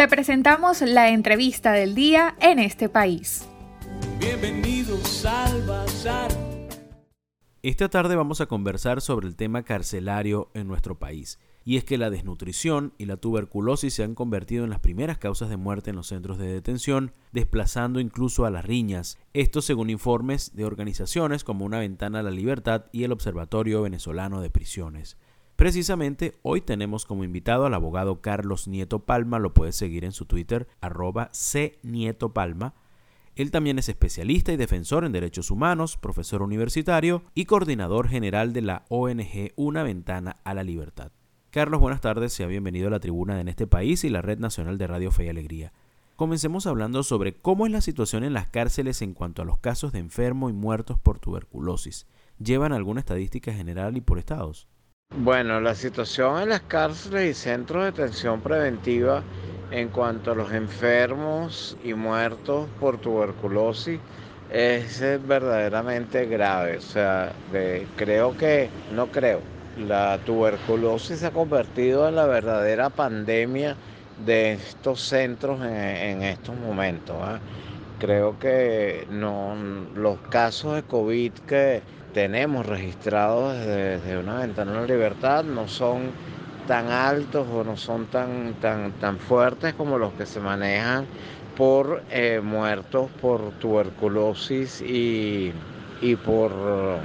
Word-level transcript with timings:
Te 0.00 0.08
presentamos 0.08 0.80
la 0.80 1.10
entrevista 1.10 1.72
del 1.72 1.94
día 1.94 2.34
en 2.40 2.58
este 2.58 2.88
país. 2.88 3.46
Bienvenidos 4.18 5.26
al 5.26 5.60
Bazar. 5.66 6.30
Esta 7.60 7.90
tarde 7.90 8.16
vamos 8.16 8.40
a 8.40 8.46
conversar 8.46 9.02
sobre 9.02 9.28
el 9.28 9.36
tema 9.36 9.62
carcelario 9.62 10.50
en 10.54 10.68
nuestro 10.68 10.98
país. 10.98 11.38
Y 11.66 11.76
es 11.76 11.84
que 11.84 11.98
la 11.98 12.08
desnutrición 12.08 12.94
y 12.96 13.04
la 13.04 13.18
tuberculosis 13.18 13.92
se 13.92 14.02
han 14.02 14.14
convertido 14.14 14.64
en 14.64 14.70
las 14.70 14.80
primeras 14.80 15.18
causas 15.18 15.50
de 15.50 15.58
muerte 15.58 15.90
en 15.90 15.96
los 15.96 16.06
centros 16.06 16.38
de 16.38 16.50
detención, 16.50 17.12
desplazando 17.32 18.00
incluso 18.00 18.46
a 18.46 18.50
las 18.50 18.64
riñas. 18.64 19.18
Esto 19.34 19.60
según 19.60 19.90
informes 19.90 20.56
de 20.56 20.64
organizaciones 20.64 21.44
como 21.44 21.66
Una 21.66 21.80
Ventana 21.80 22.20
a 22.20 22.22
la 22.22 22.30
Libertad 22.30 22.86
y 22.90 23.04
el 23.04 23.12
Observatorio 23.12 23.82
Venezolano 23.82 24.40
de 24.40 24.48
Prisiones. 24.48 25.18
Precisamente 25.60 26.38
hoy 26.40 26.62
tenemos 26.62 27.04
como 27.04 27.22
invitado 27.22 27.66
al 27.66 27.74
abogado 27.74 28.22
Carlos 28.22 28.66
Nieto 28.66 29.00
Palma, 29.00 29.38
lo 29.38 29.52
puedes 29.52 29.76
seguir 29.76 30.06
en 30.06 30.12
su 30.12 30.24
Twitter, 30.24 30.66
arroba 30.80 31.30
cnietopalma. 31.82 32.72
Él 33.36 33.50
también 33.50 33.78
es 33.78 33.90
especialista 33.90 34.54
y 34.54 34.56
defensor 34.56 35.04
en 35.04 35.12
derechos 35.12 35.50
humanos, 35.50 35.98
profesor 35.98 36.40
universitario 36.40 37.24
y 37.34 37.44
coordinador 37.44 38.08
general 38.08 38.54
de 38.54 38.62
la 38.62 38.86
ONG 38.88 39.52
Una 39.54 39.82
Ventana 39.82 40.36
a 40.44 40.54
la 40.54 40.62
Libertad. 40.62 41.12
Carlos, 41.50 41.78
buenas 41.78 42.00
tardes, 42.00 42.32
sea 42.32 42.46
bienvenido 42.46 42.88
a 42.88 42.92
la 42.92 43.00
tribuna 43.00 43.34
de 43.34 43.42
En 43.42 43.48
este 43.48 43.66
país 43.66 44.02
y 44.04 44.08
la 44.08 44.22
Red 44.22 44.38
Nacional 44.38 44.78
de 44.78 44.86
Radio 44.86 45.10
Fe 45.10 45.26
y 45.26 45.28
Alegría. 45.28 45.74
Comencemos 46.16 46.66
hablando 46.66 47.02
sobre 47.02 47.34
cómo 47.34 47.66
es 47.66 47.72
la 47.72 47.82
situación 47.82 48.24
en 48.24 48.32
las 48.32 48.48
cárceles 48.48 49.02
en 49.02 49.12
cuanto 49.12 49.42
a 49.42 49.44
los 49.44 49.58
casos 49.58 49.92
de 49.92 49.98
enfermos 49.98 50.52
y 50.52 50.54
muertos 50.54 50.98
por 50.98 51.18
tuberculosis. 51.18 52.06
¿Llevan 52.38 52.72
alguna 52.72 53.00
estadística 53.00 53.52
general 53.52 53.98
y 53.98 54.00
por 54.00 54.18
estados? 54.18 54.66
Bueno, 55.12 55.60
la 55.60 55.74
situación 55.74 56.40
en 56.40 56.50
las 56.50 56.60
cárceles 56.62 57.30
y 57.30 57.34
centros 57.34 57.82
de 57.82 57.90
detención 57.90 58.40
preventiva 58.40 59.22
en 59.72 59.88
cuanto 59.88 60.30
a 60.30 60.34
los 60.36 60.52
enfermos 60.52 61.76
y 61.84 61.94
muertos 61.94 62.68
por 62.78 62.98
tuberculosis 63.00 63.98
es 64.52 65.00
verdaderamente 65.26 66.26
grave. 66.26 66.78
O 66.78 66.80
sea, 66.80 67.32
creo 67.96 68.36
que, 68.36 68.68
no 68.92 69.08
creo, 69.08 69.40
la 69.76 70.18
tuberculosis 70.24 71.18
se 71.18 71.26
ha 71.26 71.32
convertido 71.32 72.08
en 72.08 72.14
la 72.16 72.26
verdadera 72.26 72.88
pandemia 72.88 73.76
de 74.24 74.52
estos 74.52 75.00
centros 75.00 75.60
en, 75.64 76.22
estos 76.22 76.54
momentos. 76.56 77.16
¿ah? 77.20 77.38
Creo 78.00 78.38
que 78.38 79.06
no, 79.10 79.54
los 79.94 80.18
casos 80.30 80.74
de 80.74 80.82
COVID 80.84 81.32
que 81.46 81.82
tenemos 82.14 82.64
registrados 82.64 83.54
desde, 83.58 84.16
una 84.16 84.38
ventana 84.38 84.80
de 84.80 84.88
libertad 84.88 85.44
no 85.44 85.68
son 85.68 86.10
tan 86.66 86.88
altos 86.88 87.46
o 87.52 87.62
no 87.62 87.76
son 87.76 88.06
tan, 88.06 88.54
tan, 88.54 88.92
tan 88.92 89.18
fuertes 89.18 89.74
como 89.74 89.98
los 89.98 90.14
que 90.14 90.24
se 90.24 90.40
manejan 90.40 91.04
por 91.58 92.02
eh, 92.10 92.40
muertos 92.42 93.10
por 93.20 93.50
tuberculosis 93.58 94.80
y, 94.80 95.52
y 96.00 96.16
por 96.16 96.52
um, 96.52 97.00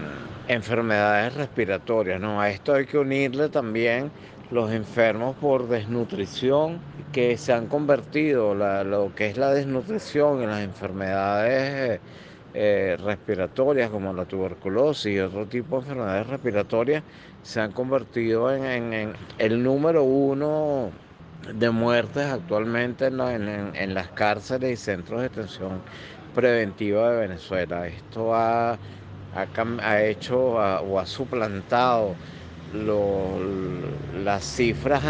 enfermedades 0.47 1.33
respiratorias. 1.33 2.21
¿no? 2.21 2.39
A 2.39 2.49
esto 2.51 2.73
hay 2.73 2.85
que 2.85 2.97
unirle 2.97 3.49
también 3.49 4.11
los 4.49 4.71
enfermos 4.71 5.35
por 5.35 5.67
desnutrición 5.67 6.79
que 7.15 7.37
se 7.37 7.53
han 7.53 7.67
convertido, 7.67 8.53
lo 8.53 9.15
que 9.15 9.27
es 9.27 9.37
la 9.37 9.53
desnutrición 9.53 10.43
en 10.43 10.49
las 10.49 10.59
enfermedades 10.59 12.01
eh, 12.53 12.97
respiratorias 13.01 13.89
como 13.89 14.11
la 14.11 14.25
tuberculosis 14.25 15.13
y 15.13 15.19
otro 15.19 15.45
tipo 15.45 15.77
de 15.77 15.83
enfermedades 15.83 16.27
respiratorias 16.27 17.03
se 17.41 17.61
han 17.61 17.71
convertido 17.71 18.53
en, 18.53 19.13
el 19.37 19.63
número 19.63 20.03
uno 20.03 20.91
de 21.53 21.69
muertes 21.69 22.25
actualmente 22.25 23.05
en, 23.05 23.93
las 23.93 24.09
cárceles 24.09 24.71
y 24.71 24.75
centros 24.75 25.21
de 25.21 25.29
detención 25.29 25.79
preventiva 26.33 27.11
de 27.11 27.27
Venezuela. 27.27 27.87
Esto 27.87 28.35
ha, 28.35 28.77
ha, 29.33 30.03
hecho 30.03 30.37
o 30.37 30.99
ha 30.99 31.05
suplantado 31.05 32.13
las 34.23 34.43
cifras 34.43 35.03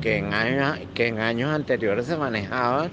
que 0.00 0.18
en, 0.18 0.32
años, 0.32 0.78
que 0.94 1.08
en 1.08 1.20
años 1.20 1.50
anteriores 1.50 2.06
se 2.06 2.16
manejaban 2.16 2.90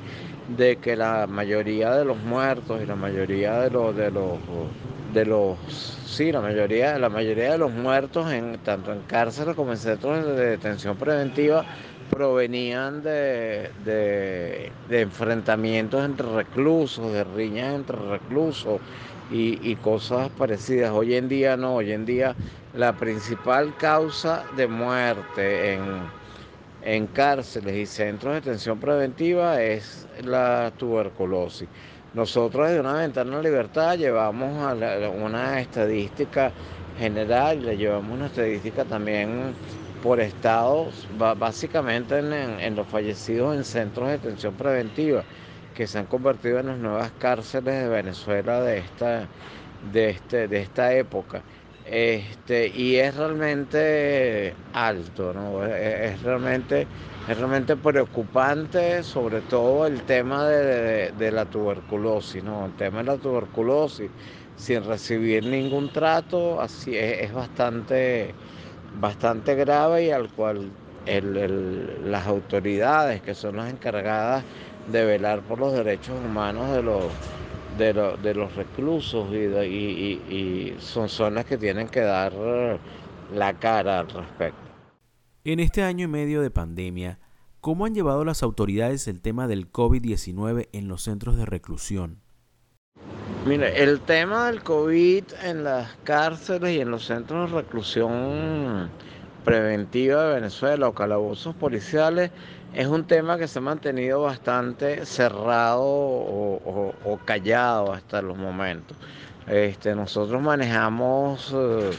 de 0.58 0.78
que 0.78 0.96
la 0.96 1.28
mayoría 1.28 1.94
de 1.94 2.06
los 2.06 2.18
muertos 2.18 2.82
y 2.82 2.86
la 2.86 2.96
mayoría 2.96 3.60
de 3.60 3.70
los 3.70 3.96
de 3.96 4.12
los 4.12 4.40
de 5.14 5.26
los 5.26 5.58
sí 6.06 6.32
la 6.32 6.42
mayoría 6.42 6.98
la 6.98 7.10
mayoría 7.10 7.52
de 7.52 7.58
los 7.58 7.72
muertos 7.72 8.32
en 8.32 8.58
tanto 8.60 8.94
en 8.94 9.02
cárceles 9.02 9.56
como 9.56 9.72
en 9.72 9.78
centros 9.78 10.26
de 10.26 10.52
detención 10.52 10.96
preventiva 10.98 11.66
provenían 12.10 13.04
de, 13.04 13.70
de, 13.84 14.72
enfrentamientos 14.90 16.04
entre 16.06 16.28
reclusos, 16.34 17.12
de 17.12 17.24
riñas 17.24 17.76
entre 17.76 17.98
reclusos 17.98 18.80
y, 19.32 19.76
cosas 19.78 20.30
parecidas. 20.30 20.92
Hoy 20.92 21.16
en 21.16 21.28
día 21.28 21.58
no, 21.58 21.76
hoy 21.76 21.92
en 21.92 22.06
día 22.06 22.36
la 22.74 22.94
principal 22.94 23.76
causa 23.78 24.44
de 24.56 24.68
muerte 24.68 25.74
en, 25.74 25.82
en 26.84 27.08
cárceles 27.08 27.76
y 27.76 27.86
centros 27.86 28.34
de 28.34 28.42
detención 28.42 28.80
preventiva 28.80 29.62
es 29.62 30.08
la 30.24 30.72
tuberculosis. 30.78 31.68
Nosotros 32.14 32.68
desde 32.68 32.80
una 32.80 32.94
ventana 32.94 33.38
de 33.38 33.44
libertad 33.44 33.98
llevamos 33.98 34.76
una 35.22 35.60
estadística 35.60 36.52
general, 36.98 37.64
le 37.64 37.78
llevamos 37.78 38.12
una 38.18 38.28
estadística 38.28 38.86
también 38.86 39.54
por 40.02 40.20
estados, 40.20 41.08
básicamente 41.18 42.20
en, 42.20 42.76
los 42.76 42.88
fallecidos 42.88 43.56
en 43.56 43.64
centros 43.64 44.08
de 44.08 44.14
detención 44.14 44.54
preventiva, 44.54 45.24
que 45.78 45.86
se 45.86 46.00
han 46.00 46.08
convertido 46.08 46.60
en 46.60 46.66
las 46.66 46.78
nuevas 46.80 47.12
cárceles 47.20 47.84
de 47.84 47.88
Venezuela 47.88 48.62
de 48.62 48.80
esta, 48.80 49.28
de 49.94 50.10
este, 50.10 50.48
de 50.48 50.62
esta 50.62 50.92
época. 50.92 51.44
Este, 51.86 52.70
y 52.70 52.96
es 52.96 53.16
realmente 53.16 54.56
alto, 54.74 55.34
¿no? 55.36 55.64
es, 55.64 56.20
realmente, 56.24 56.88
es 57.30 57.38
realmente 57.38 57.76
preocupante, 57.76 59.04
sobre 59.04 59.42
todo 59.42 59.86
el 59.86 60.02
tema 60.02 60.48
de, 60.48 61.32
la 61.32 61.46
tuberculosis, 61.46 62.44
¿no? 62.44 62.66
El 62.66 62.74
tema 62.74 62.98
de 62.98 63.04
la 63.04 63.18
tuberculosis, 63.18 64.10
sin 64.56 64.84
recibir 64.84 65.46
ningún 65.46 65.94
trato, 65.94 66.60
así 66.60 66.98
es, 66.98 67.32
bastante, 67.32 68.34
bastante 69.00 69.54
grave 69.54 70.06
y 70.06 70.10
al 70.10 70.28
cual 70.30 70.72
las 71.06 72.28
autoridades 72.28 73.22
que 73.22 73.34
son 73.34 73.58
las 73.58 73.72
encargadas 73.72 74.44
de 74.92 75.06
velar 75.06 75.42
por 75.42 75.60
los 75.60 75.74
derechos 75.74 76.16
humanos 76.24 76.72
de 76.72 76.84
los 76.84 77.04
de, 77.78 78.34
los 78.34 78.56
reclusos 78.56 79.32
y, 79.34 80.74
son, 80.80 81.10
son 81.10 81.36
las 81.36 81.46
que 81.46 81.58
tienen 81.58 81.88
que 81.88 82.02
dar 82.02 82.34
la 83.34 83.54
cara 83.54 84.00
al 84.00 84.10
respecto. 84.10 84.60
En 85.44 85.60
este 85.60 85.84
año 85.84 86.06
y 86.06 86.08
medio 86.08 86.42
de 86.42 86.50
pandemia, 86.50 87.20
¿cómo 87.62 87.86
han 87.86 87.94
llevado 87.94 88.26
las 88.26 88.44
autoridades 88.44 89.08
el 89.08 89.22
tema 89.22 89.48
del 89.48 89.72
COVID-19 89.72 90.70
en 90.72 90.88
los 90.88 91.04
centros 91.04 91.38
de 91.38 91.46
reclusión? 91.46 92.22
Mire, 93.46 93.82
el 93.82 94.02
tema 94.02 94.48
del 94.48 94.62
COVID 94.62 95.24
en 95.44 95.64
las 95.64 95.96
cárceles 96.04 96.76
y 96.76 96.82
en 96.82 96.92
los 96.92 97.06
centros 97.06 97.50
de 97.50 97.58
reclusión 97.58 98.90
preventiva 99.48 100.26
de 100.26 100.34
Venezuela 100.34 100.90
o 100.90 100.94
calabozos 100.94 101.56
policiales 101.56 102.32
es 102.74 102.86
un 102.88 103.08
tema 103.08 103.38
que 103.38 103.48
se 103.48 103.60
ha 103.60 103.62
mantenido 103.62 104.24
bastante 104.24 105.06
cerrado 105.06 105.86
o, 105.86 107.20
callado 107.24 107.94
hasta 107.94 108.22
los 108.22 108.38
momentos. 108.38 108.98
Este, 109.48 109.96
nosotros 109.96 110.42
manejamos 110.42 111.56
eh, 111.56 111.92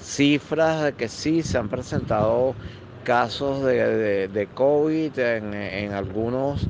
cifras 0.00 0.84
de 0.84 0.92
que 0.92 1.08
sí 1.08 1.42
se 1.42 1.58
han 1.58 1.68
presentado 1.68 2.54
casos 3.02 3.64
de, 3.64 4.48
COVID 4.54 5.18
en, 5.18 5.92
algunos, 5.92 6.68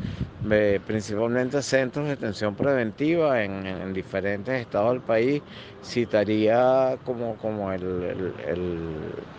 principalmente 0.87 1.63
centros 1.63 2.05
de 2.07 2.11
detención 2.17 2.55
preventiva 2.55 3.43
en, 3.43 3.93
diferentes 3.93 4.61
estados 4.61 4.93
del 4.93 5.03
país. 5.03 5.43
Citaría 5.85 6.99
como, 7.05 7.37
como 7.37 7.73
el, 7.73 8.25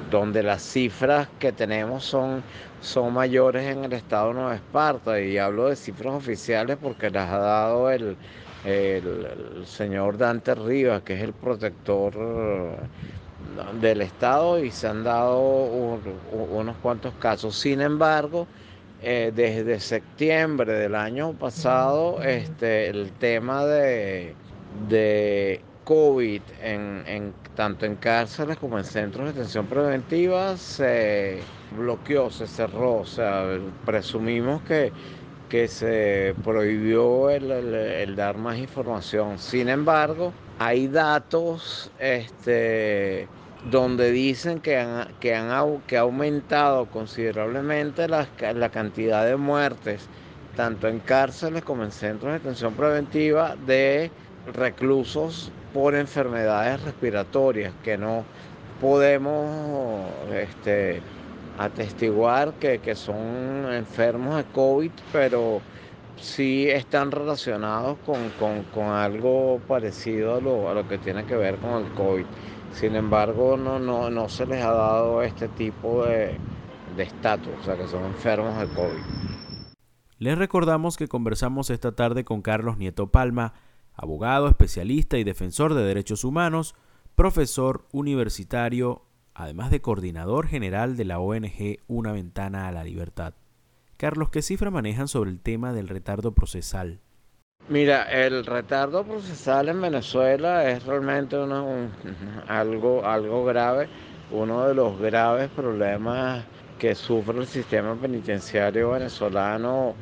donde 0.10 0.44
las 0.44 0.62
cifras 0.62 1.28
que 1.40 1.52
tenemos 1.52 2.04
son, 2.04 2.44
son 2.82 3.14
mayores 3.14 3.66
en 3.66 3.86
el 3.86 3.94
estado 3.94 4.30
de 4.30 4.34
Nueva 4.36 4.56
Esparta 4.56 5.20
y 5.20 5.38
hablo 5.38 5.70
de 5.70 5.76
cifras 5.76 6.14
oficiales 6.14 6.78
porque 6.82 7.10
las 7.10 7.30
ha 7.32 7.38
dado 7.38 7.92
el, 7.92 8.18
el 8.66 9.66
señor 9.66 10.18
Dante 10.18 10.56
Rivas, 10.56 11.02
que 11.04 11.16
es 11.16 11.22
el 11.22 11.34
protector 11.34 12.14
del 13.80 14.02
Estado 14.02 14.64
y 14.64 14.72
se 14.72 14.88
han 14.88 15.04
dado 15.04 15.80
unos 16.32 16.78
cuantos 16.78 17.14
casos. 17.16 17.56
Sin 17.58 17.82
embargo, 17.82 18.48
eh, 19.02 19.32
desde 19.36 19.80
septiembre 19.80 20.74
del 20.74 20.96
año 20.96 21.34
pasado, 21.34 22.22
este, 22.24 22.90
el 22.90 23.12
tema 23.14 23.66
de, 23.66 24.34
de 24.90 25.62
COVID 25.84 26.42
en, 26.62 27.34
tanto 27.56 27.86
en 27.86 27.96
cárceles 27.96 28.58
como 28.58 28.78
en 28.78 28.84
centros 28.84 29.28
de 29.28 29.34
detención 29.34 29.68
preventiva 29.68 30.58
se 30.58 31.40
bloqueó, 31.78 32.30
se 32.30 32.48
cerró. 32.48 32.98
O 32.98 33.06
sea, 33.06 33.46
presumimos 33.86 34.62
que, 34.64 34.92
que 35.48 35.68
se 35.68 36.36
prohibió 36.44 37.30
el, 37.30 38.16
dar 38.16 38.38
más 38.38 38.58
información. 38.58 39.38
Sin 39.40 39.70
embargo, 39.70 40.34
hay 40.60 40.88
datos 40.88 41.92
este, 42.00 43.28
donde 43.70 44.12
dicen 44.12 44.60
que, 44.60 44.78
han, 44.78 45.08
que, 45.20 45.36
han, 45.36 45.82
que 45.82 45.98
ha 45.98 46.02
aumentado 46.02 46.86
considerablemente 46.88 48.08
la, 48.08 48.28
la 48.54 48.70
cantidad 48.70 49.26
de 49.26 49.36
muertes, 49.36 50.08
tanto 50.56 50.88
en 50.88 51.00
cárceles 51.00 51.64
como 51.64 51.84
en 51.84 51.92
centros 51.92 52.32
de 52.32 52.40
detención 52.40 52.74
preventiva, 52.74 53.56
de 53.66 54.12
reclusos 54.54 55.52
por 55.74 55.96
enfermedades 55.96 56.82
respiratorias, 56.82 57.74
que 57.84 57.98
no 57.98 58.24
podemos 58.80 60.10
este, 60.34 61.02
atestiguar 61.58 62.54
que, 62.54 62.96
son 62.96 63.72
enfermos 63.72 64.38
de 64.38 64.44
COVID, 64.46 64.92
pero 65.12 65.62
sí 66.20 66.68
están 66.70 67.12
relacionados 67.12 67.98
con, 68.06 68.90
algo 68.90 69.60
parecido 69.68 70.36
a 70.36 70.42
lo, 70.42 70.70
a 70.70 70.74
lo, 70.74 70.88
que 70.88 70.98
tiene 70.98 71.26
que 71.26 71.36
ver 71.36 71.58
con 71.58 71.86
el 71.86 71.92
COVID. 71.94 72.26
Sin 72.74 72.96
embargo, 72.96 73.58
no, 73.58 73.80
no, 73.80 74.10
no 74.10 74.30
se 74.30 74.46
les 74.46 74.64
ha 74.64 74.72
dado 74.72 75.22
este 75.22 75.48
tipo 75.48 76.06
de 76.06 76.38
estatus, 76.98 77.54
o 77.62 77.64
sea, 77.64 77.78
que 77.78 77.88
son 77.88 78.06
enfermos 78.06 78.58
de 78.60 78.68
COVID. 78.68 79.28
Les 80.20 80.38
recordamos 80.38 80.98
que 80.98 81.08
conversamos 81.08 81.70
esta 81.70 81.94
tarde 81.94 82.24
con 82.24 82.42
Carlos 82.42 82.78
Nieto 82.78 83.12
Palma, 83.12 83.54
abogado, 83.94 84.48
especialista 84.48 85.18
y 85.18 85.24
defensor 85.24 85.74
de 85.74 85.84
derechos 85.84 86.24
humanos, 86.24 86.76
profesor 87.14 87.88
universitario, 87.92 89.04
además 89.36 89.70
de 89.70 89.82
coordinador 89.82 90.48
general 90.48 90.98
de 90.98 91.06
la 91.06 91.20
ONG 91.20 91.80
Una 91.88 92.12
Ventana 92.14 92.68
a 92.68 92.72
la 92.72 92.84
Libertad. 92.84 93.36
Carlos, 93.98 94.30
¿qué 94.30 94.42
cifra 94.42 94.72
manejan 94.72 95.08
sobre 95.08 95.30
el 95.30 95.40
tema 95.40 95.74
del 95.74 95.88
retardo 95.88 96.34
procesal? 96.34 97.00
Mira, 97.70 98.04
el 98.04 98.46
retardo 98.46 99.04
procesal 99.04 99.68
en 99.68 99.82
Venezuela 99.82 100.70
es 100.70 100.86
realmente 100.86 101.36
algo, 102.48 103.06
algo 103.06 103.44
grave, 103.44 103.90
uno 104.32 104.66
de 104.70 104.74
los 104.74 104.98
graves 104.98 105.50
problemas 105.50 106.46
que 106.80 106.96
sufre 106.96 107.38
el 107.40 107.46
sistema 107.46 107.94
penitenciario 107.96 108.92
venezolano 108.92 109.96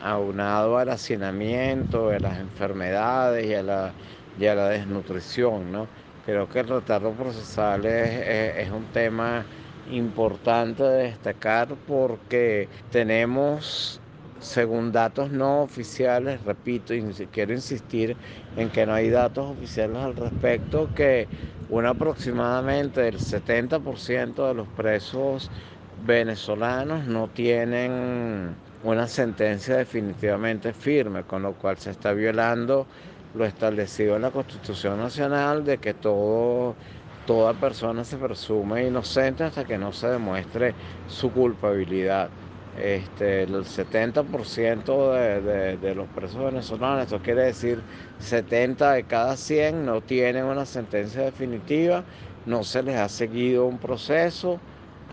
aunado 0.00 0.78
al 0.78 0.90
hacinamiento, 0.90 2.10
a 2.10 2.20
las 2.20 2.38
enfermedades 2.38 3.44
y 3.46 3.54
a 3.54 3.64
la, 3.64 3.92
la 4.38 4.68
desnutrición. 4.68 5.72
¿no? 5.72 5.88
Creo 6.24 6.48
que 6.48 6.60
el 6.60 6.68
retardo 6.68 7.10
procesal 7.14 7.84
es, 7.84 8.70
un 8.70 8.84
tema 8.92 9.44
importante 9.90 10.84
de 10.84 11.02
destacar 11.04 11.66
porque 11.88 12.68
tenemos 12.92 14.00
según 14.38 14.92
datos 14.92 15.30
no 15.30 15.62
oficiales, 15.62 16.42
repito, 16.44 16.94
y 16.94 17.02
quiero 17.30 17.52
insistir 17.54 18.18
en 18.54 18.70
que 18.70 18.86
no 18.86 18.94
hay 18.94 19.10
datos 19.10 19.46
oficiales 19.46 19.98
al 19.98 20.16
respecto, 20.16 20.92
que 20.92 21.30
un 21.66 21.86
aproximadamente 21.86 23.06
el 23.08 23.20
70% 23.20 24.46
de 24.46 24.54
los 24.54 24.70
presos 24.70 25.50
venezolanos 25.94 27.06
no 27.06 27.30
tienen 27.30 28.60
una 28.80 29.08
sentencia 29.08 29.76
definitivamente 29.76 30.72
firme, 30.72 31.24
con 31.24 31.42
lo 31.42 31.56
cual 31.56 31.78
se 31.78 31.90
está 31.90 32.12
violando 32.12 32.88
lo 33.32 33.44
establecido 33.44 34.16
en 34.16 34.22
la 34.22 34.30
Constitución 34.30 34.98
Nacional 34.98 35.64
de 35.64 35.78
que 35.80 35.94
todo, 35.94 36.78
toda 37.24 37.58
persona 37.58 38.04
se 38.04 38.18
presume 38.18 38.86
inocente 38.86 39.44
hasta 39.44 39.64
que 39.66 39.78
no 39.78 39.92
se 39.92 40.08
demuestre 40.08 40.76
su 41.04 41.32
culpabilidad. 41.32 42.32
Este, 42.80 43.42
el 43.42 43.64
70% 43.64 45.12
de, 45.12 45.76
de, 45.78 45.94
los 45.96 46.08
presos 46.10 46.44
venezolanos, 46.44 47.02
esto 47.02 47.20
quiere 47.20 47.42
decir 47.42 47.84
70 48.18 48.92
de 48.92 49.04
cada 49.06 49.36
100 49.36 49.84
no 49.84 50.02
tienen 50.02 50.44
una 50.44 50.64
sentencia 50.64 51.22
definitiva, 51.22 52.06
no 52.44 52.62
se 52.62 52.82
les 52.84 52.96
ha 52.96 53.08
seguido 53.08 53.66
un 53.66 53.80
proceso 53.80 54.62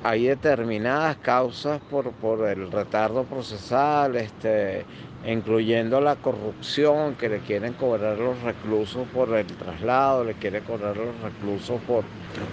hay 0.06 0.28
determinadas 0.28 1.18
causas 1.18 1.82
por, 1.90 2.12
por 2.12 2.48
el 2.48 2.72
retardo 2.72 3.24
procesal, 3.24 4.16
este, 4.16 4.86
incluyendo 5.26 6.00
la 6.00 6.16
corrupción 6.16 7.16
que 7.16 7.28
le 7.28 7.40
quieren 7.40 7.74
cobrar 7.74 8.20
los 8.20 8.40
reclusos 8.44 9.08
por 9.08 9.34
el 9.34 9.48
traslado, 9.48 10.24
le 10.24 10.36
quieren 10.36 10.64
cobrar 10.64 10.96
los 10.96 11.20
reclusos 11.22 11.82
por 11.88 12.04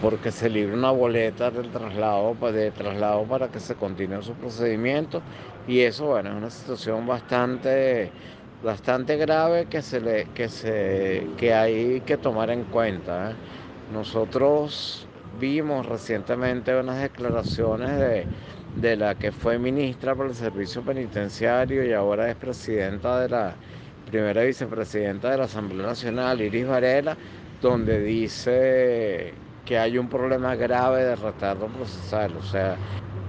porque 0.00 0.32
se 0.32 0.48
libre 0.48 0.74
una 0.74 0.92
boleta 0.92 1.50
del 1.50 1.70
traslado, 1.70 2.34
pues, 2.40 2.54
de 2.54 2.70
traslado 2.70 3.24
para 3.24 3.48
que 3.48 3.60
se 3.60 3.74
continúe 3.74 4.22
su 4.22 4.32
procedimiento 4.32 5.20
y 5.66 5.80
eso 5.80 6.06
bueno 6.06 6.30
es 6.30 6.36
una 6.36 6.50
situación 6.50 7.06
bastante 7.06 8.10
bastante 8.62 9.18
grave 9.18 9.66
que 9.66 9.82
se 9.82 10.00
le 10.00 10.24
que 10.34 10.48
se 10.48 11.26
que 11.36 11.52
hay 11.52 12.00
que 12.00 12.16
tomar 12.16 12.48
en 12.48 12.64
cuenta. 12.64 13.32
¿eh? 13.32 13.34
Nosotros 13.92 15.06
vimos 15.38 15.86
recientemente 15.86 16.74
unas 16.78 17.00
declaraciones 17.00 18.26
de, 18.76 18.96
la 18.96 19.14
que 19.14 19.32
fue 19.32 19.58
ministra 19.58 20.14
por 20.14 20.26
el 20.26 20.34
servicio 20.34 20.82
penitenciario 20.82 21.84
y 21.84 21.92
ahora 21.92 22.30
es 22.30 22.36
presidenta 22.36 23.20
de 23.20 23.28
la 23.28 23.54
primera 24.10 24.42
vicepresidenta 24.42 25.30
de 25.30 25.38
la 25.38 25.44
Asamblea 25.44 25.86
Nacional, 25.86 26.40
Iris 26.40 26.66
Varela, 26.66 27.16
donde 27.60 28.00
dice 28.00 29.34
que 29.64 29.78
hay 29.78 29.98
un 29.98 30.08
problema 30.08 30.54
grave 30.56 31.04
de 31.04 31.16
retardo 31.16 31.66
procesal. 31.68 32.36
O 32.36 32.42
sea, 32.42 32.76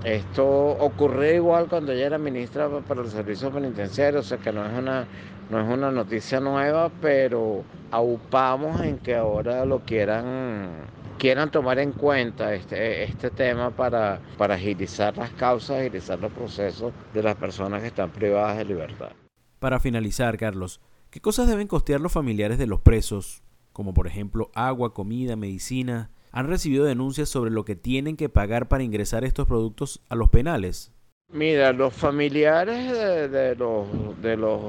esto 0.03 0.45
ocurrió 0.45 1.33
igual 1.33 1.67
cuando 1.69 1.91
ella 1.91 2.07
era 2.07 2.17
ministra 2.17 2.67
para 2.87 3.01
el 3.01 3.07
servicio 3.07 3.51
penitenciario, 3.51 4.19
o 4.19 4.23
sea 4.23 4.37
que 4.37 4.51
no 4.51 4.65
es 4.65 4.73
una, 4.77 5.05
no 5.49 5.61
es 5.61 5.67
una 5.67 5.91
noticia 5.91 6.39
nueva, 6.39 6.91
pero 7.01 7.63
aupamos 7.91 8.81
en 8.81 8.97
que 8.97 9.15
ahora 9.15 9.65
lo 9.65 9.79
quieran 9.79 10.91
quieran 11.17 11.51
tomar 11.51 11.79
en 11.79 11.91
cuenta 11.91 12.53
este, 12.53 13.03
este 13.03 13.29
tema 13.29 13.71
para, 13.71 14.19
para 14.37 14.55
agilizar 14.55 15.15
las 15.17 15.31
causas, 15.31 15.79
agilizar 15.79 16.19
los 16.19 16.31
procesos 16.31 16.93
de 17.13 17.23
las 17.23 17.35
personas 17.35 17.81
que 17.81 17.87
están 17.87 18.11
privadas 18.11 18.57
de 18.57 18.65
libertad. 18.65 19.11
Para 19.59 19.79
finalizar, 19.79 20.37
Carlos, 20.37 20.81
¿qué 21.09 21.21
cosas 21.21 21.47
deben 21.47 21.67
costear 21.67 22.01
los 22.01 22.11
familiares 22.11 22.57
de 22.57 22.67
los 22.67 22.81
presos, 22.81 23.43
como 23.71 23.93
por 23.93 24.07
ejemplo 24.07 24.51
agua, 24.53 24.93
comida, 24.93 25.35
medicina? 25.35 26.11
¿Han 26.31 26.47
recibido 26.47 26.85
denuncias 26.85 27.29
sobre 27.29 27.51
lo 27.51 27.63
que 27.63 27.75
tienen 27.75 28.17
que 28.17 28.27
pagar 28.27 28.67
para 28.67 28.83
ingresar 28.83 29.23
estos 29.23 29.47
productos 29.47 30.01
a 30.09 30.15
los 30.15 30.29
penales? 30.29 30.91
Mira, 31.31 31.71
los 31.73 31.93
familiares 31.93 32.91
de, 32.91 33.27
de 33.29 33.55
los, 33.55 33.87
de 34.21 34.37
los 34.37 34.61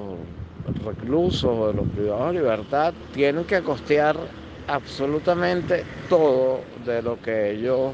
reclusos, 0.85 1.69
de 1.69 1.75
los 1.75 1.89
privados 1.89 2.33
de 2.33 2.41
libertad, 2.41 2.95
tienen 3.13 3.45
que 3.45 3.63
costear 3.63 4.17
absolutamente 4.69 5.85
todo 6.09 6.61
de 6.85 7.03
lo 7.03 7.21
que 7.21 7.53
ellos 7.53 7.93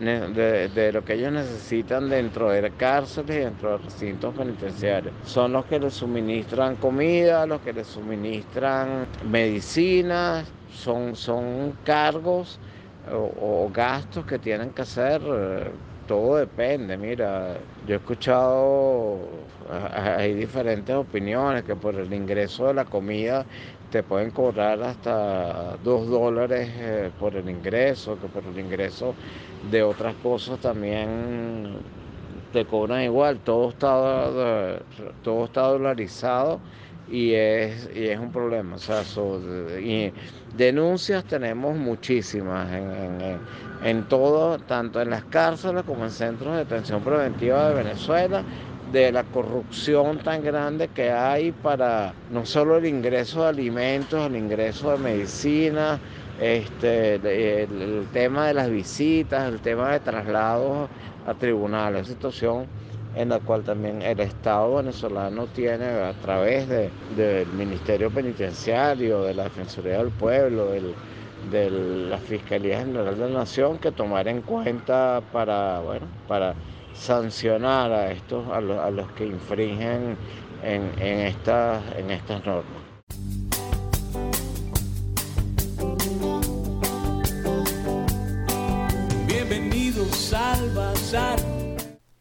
de, 0.00 0.90
lo 0.92 1.04
que 1.04 1.14
ellos 1.14 1.32
necesitan 1.32 2.08
dentro 2.08 2.50
de 2.50 2.70
cárceles 2.70 3.36
y 3.36 3.40
dentro 3.40 3.72
de 3.72 3.78
recintos 3.78 4.34
penitenciarios. 4.34 5.12
Son 5.26 5.52
los 5.52 5.66
que 5.66 5.78
les 5.78 5.92
suministran 5.94 6.76
comida, 6.76 7.46
los 7.46 7.60
que 7.60 7.72
les 7.72 7.86
suministran 7.86 9.06
medicinas, 9.30 10.46
son, 10.72 11.14
son 11.14 11.74
cargos 11.84 12.58
o, 13.12 13.64
o 13.66 13.70
gastos 13.72 14.24
que 14.24 14.38
tienen 14.38 14.70
que 14.70 14.82
hacer. 14.82 15.20
Todo 16.10 16.38
depende, 16.38 16.96
mira, 16.96 17.54
yo 17.86 17.94
he 17.94 17.98
escuchado, 17.98 19.46
hay 19.70 20.34
diferentes 20.34 20.92
opiniones 20.96 21.62
que 21.62 21.76
por 21.76 21.94
el 21.94 22.12
ingreso 22.12 22.66
de 22.66 22.74
la 22.74 22.84
comida 22.84 23.46
te 23.92 24.02
pueden 24.02 24.32
cobrar 24.32 24.82
hasta 24.82 25.76
dos 25.84 26.08
dólares 26.08 26.68
eh, 26.74 27.10
por 27.16 27.36
el 27.36 27.48
ingreso, 27.48 28.18
que 28.20 28.26
por 28.26 28.44
el 28.44 28.58
ingreso 28.58 29.14
de 29.70 29.84
otras 29.84 30.16
cosas 30.16 30.58
también 30.58 31.76
te 32.52 32.64
cobran 32.66 33.02
igual, 33.02 33.38
todo 33.38 33.68
está, 33.70 34.80
todo 35.22 35.44
está 35.44 35.60
dolarizado 35.62 36.58
y 37.10 37.34
es, 37.34 37.88
y 37.94 38.06
es 38.06 38.18
un 38.18 38.30
problema. 38.30 38.76
O 38.76 38.78
sea, 38.78 39.02
y 39.80 40.12
denuncias 40.56 41.24
tenemos 41.24 41.76
muchísimas 41.76 42.72
en, 42.72 43.38
en 43.84 44.08
todo, 44.08 44.58
tanto 44.58 45.00
en 45.00 45.10
las 45.10 45.24
cárceles 45.24 45.82
como 45.84 46.04
en 46.04 46.10
centros 46.10 46.52
de 46.52 46.58
detención 46.60 47.02
preventiva 47.02 47.68
de 47.68 47.74
Venezuela 47.74 48.44
de 48.92 49.12
la 49.12 49.22
corrupción 49.24 50.18
tan 50.18 50.42
grande 50.42 50.88
que 50.88 51.10
hay 51.10 51.52
para 51.52 52.12
no 52.30 52.44
solo 52.44 52.76
el 52.76 52.86
ingreso 52.86 53.42
de 53.42 53.48
alimentos, 53.50 54.26
el 54.26 54.36
ingreso 54.36 54.90
de 54.92 54.98
medicina, 54.98 56.00
este, 56.40 57.14
el, 57.62 58.08
tema 58.12 58.48
de 58.48 58.54
las 58.54 58.70
visitas, 58.70 59.48
el 59.48 59.60
tema 59.60 59.92
de 59.92 60.00
traslados 60.00 60.88
a 61.26 61.34
tribunales, 61.34 62.08
situación 62.08 62.66
en 63.14 63.28
la 63.28 63.40
cual 63.40 63.62
también 63.62 64.02
el 64.02 64.20
Estado 64.20 64.76
venezolano 64.76 65.46
tiene 65.48 65.86
a 65.86 66.12
través 66.14 66.68
del 66.68 67.46
Ministerio 67.56 68.10
Penitenciario, 68.10 69.24
de 69.24 69.34
la 69.34 69.44
Defensoría 69.44 69.98
del 69.98 70.10
Pueblo, 70.10 70.70
de 71.50 71.70
la 71.70 72.18
Fiscalía 72.18 72.80
General 72.80 73.18
de 73.18 73.28
la 73.28 73.38
Nación 73.40 73.78
que 73.78 73.90
tomar 73.90 74.28
en 74.28 74.42
cuenta 74.42 75.22
para, 75.32 75.80
bueno, 75.80 76.06
para 76.28 76.54
sancionar 76.92 77.90
a 77.92 78.12
estos, 78.12 78.46
a, 78.48 78.60
los 78.60 79.10
que 79.12 79.26
infringen 79.26 80.16
en, 80.62 80.92
en, 80.98 81.20
estas, 81.20 81.82
en 81.96 82.10
estas 82.10 82.44
normas. 82.44 82.89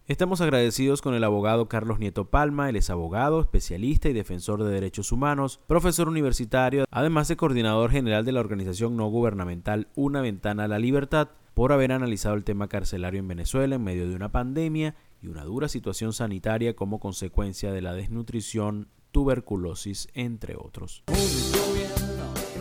Estamos 0.09 0.41
agradecidos 0.41 1.03
con 1.03 1.13
el 1.13 1.23
abogado 1.23 1.69
Carlos 1.69 1.99
Nieto 1.99 2.31
Palma, 2.31 2.67
él 2.67 2.77
es 2.77 2.89
abogado, 2.89 3.41
especialista 3.41 4.09
y 4.09 4.13
defensor 4.13 4.63
de 4.63 4.71
derechos 4.71 5.11
humanos, 5.11 5.59
profesor 5.67 6.09
universitario, 6.09 6.85
además 6.89 7.27
de 7.27 7.37
coordinador 7.37 7.91
general 7.91 8.25
de 8.25 8.31
la 8.31 8.39
organización 8.39 8.97
no 8.97 9.05
gubernamental 9.05 9.87
Una 9.93 10.21
Ventana 10.21 10.63
a 10.63 10.67
la 10.67 10.79
Libertad, 10.79 11.29
por 11.53 11.71
haber 11.73 11.91
analizado 11.91 12.33
el 12.33 12.43
tema 12.43 12.67
carcelario 12.67 13.19
en 13.19 13.27
Venezuela 13.27 13.75
en 13.75 13.83
medio 13.83 14.09
de 14.09 14.15
una 14.15 14.31
pandemia 14.31 14.95
y 15.21 15.27
una 15.27 15.43
dura 15.43 15.67
situación 15.67 16.11
sanitaria 16.11 16.75
como 16.75 16.99
consecuencia 16.99 17.71
de 17.71 17.83
la 17.83 17.93
desnutrición, 17.93 18.87
tuberculosis, 19.11 20.07
entre 20.15 20.55
otros. 20.55 21.03